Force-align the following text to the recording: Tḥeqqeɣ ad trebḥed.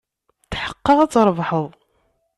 Tḥeqqeɣ 0.51 0.97
ad 0.99 1.11
trebḥed. 1.11 1.69